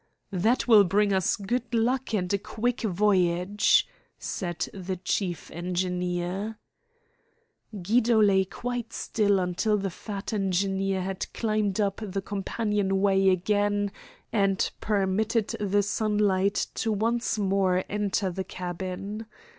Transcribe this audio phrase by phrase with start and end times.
[0.33, 6.57] "That will bring us good luck and a quick voyage," said the chief engineer.
[7.83, 13.91] Guido lay quite still until the fat engineer had climbed up the companion way again
[14.33, 19.27] and permitted the sunlight to once more enter the cabin.